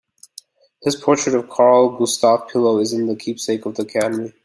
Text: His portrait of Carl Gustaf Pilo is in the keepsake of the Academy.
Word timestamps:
His 0.81 0.95
portrait 0.95 1.35
of 1.35 1.47
Carl 1.47 1.95
Gustaf 1.99 2.49
Pilo 2.49 2.81
is 2.81 2.91
in 2.91 3.05
the 3.05 3.15
keepsake 3.15 3.67
of 3.67 3.75
the 3.75 3.83
Academy. 3.83 4.33